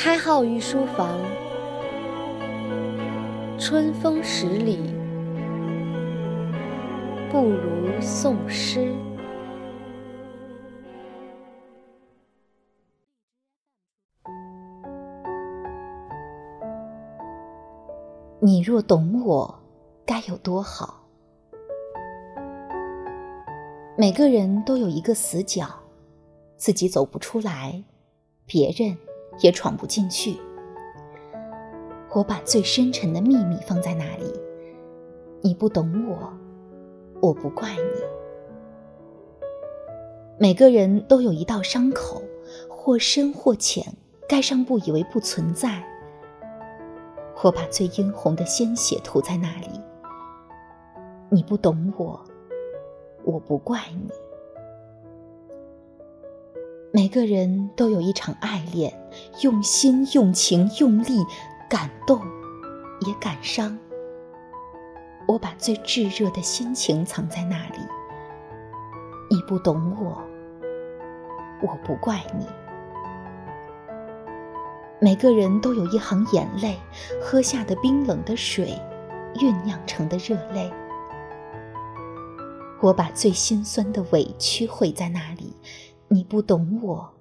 [0.00, 1.18] 开号于书房，
[3.58, 4.78] 春风十里，
[7.32, 8.94] 不如送诗。
[18.38, 19.52] 你若懂我，
[20.06, 21.08] 该有多好。
[23.96, 25.66] 每个人都有一个死角，
[26.56, 27.82] 自己走不出来，
[28.46, 28.96] 别人
[29.40, 30.36] 也闯不进去。
[32.10, 34.32] 我把最深沉的秘密放在那里，
[35.42, 36.32] 你不懂我，
[37.20, 39.52] 我不怪你。
[40.38, 42.22] 每个人都有一道伤口，
[42.68, 43.84] 或深或浅，
[44.28, 45.84] 盖上不以为不存在。
[47.42, 49.68] 我把最殷红的鲜血涂在那里，
[51.28, 52.20] 你不懂我，
[53.24, 54.10] 我不怪你。
[56.90, 58.97] 每个人都有一场爱恋，
[59.42, 61.24] 用心、用情、用力，
[61.68, 62.20] 感动，
[63.06, 63.78] 也感伤。
[65.26, 67.78] 我把最炙热的心情藏在那里，
[69.30, 70.22] 你不懂我，
[71.60, 72.46] 我不怪你。
[75.00, 76.76] 每个人都有一行眼泪，
[77.22, 78.76] 喝下的冰冷的水，
[79.34, 80.72] 酝酿成的热泪。
[82.80, 85.52] 我把最心酸的委屈汇在那里，
[86.08, 87.12] 你不懂我，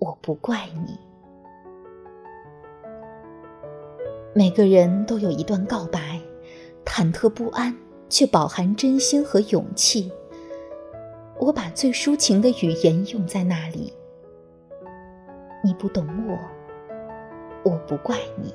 [0.00, 0.98] 我不怪你。
[4.34, 6.18] 每个人都有一段告白，
[6.84, 7.76] 忐忑不安，
[8.08, 10.10] 却饱含真心和勇气。
[11.38, 13.92] 我把最抒情的语言用在那里。
[15.62, 18.54] 你不懂我，我不怪你。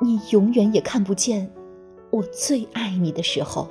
[0.00, 1.52] 你永远也看不见
[2.10, 3.68] 我最爱你的时候，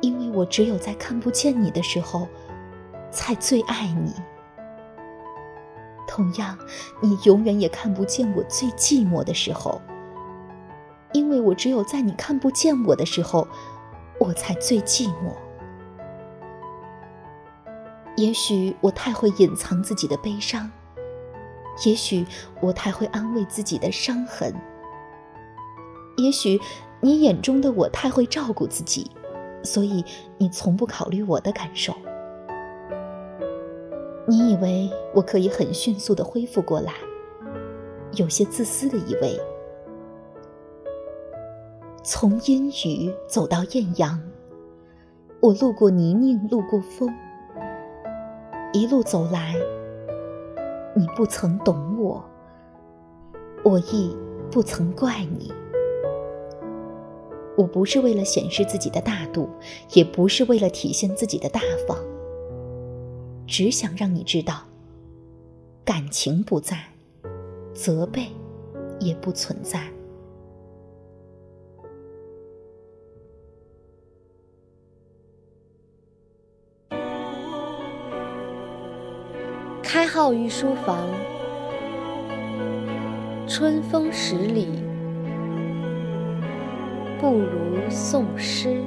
[0.00, 2.26] 因为我只有在看不见你的时候，
[3.10, 4.12] 才最爱你。
[6.08, 6.56] 同样，
[7.00, 9.80] 你永远也看不见我最寂寞的时候，
[11.12, 13.46] 因为我只有在你看不见我的时候，
[14.18, 15.34] 我才最寂寞。
[18.16, 20.70] 也许我太会隐藏自己的悲伤，
[21.84, 22.24] 也许
[22.60, 24.54] 我太会安慰自己的伤痕，
[26.16, 26.58] 也许
[27.00, 29.10] 你眼中的我太会照顾自己，
[29.62, 30.02] 所以
[30.38, 31.94] 你从不考虑我的感受。
[34.28, 36.92] 你以为我可以很迅速的恢复过来，
[38.14, 39.38] 有些自私的以为，
[42.02, 44.20] 从阴雨走到艳阳，
[45.38, 47.08] 我路过泥泞，路过风。
[48.72, 49.54] 一路走来，
[50.94, 52.22] 你不曾懂我，
[53.62, 54.14] 我亦
[54.50, 55.52] 不曾怪你。
[57.56, 59.48] 我不是为了显示自己的大度，
[59.92, 61.96] 也不是为了体现自己的大方，
[63.46, 64.64] 只想让你知道，
[65.84, 66.76] 感情不在，
[67.72, 68.26] 责备
[68.98, 69.88] 也不存在。
[79.82, 81.08] 开号御书房，
[83.46, 84.66] 春风十里，
[87.20, 88.82] 不如送诗。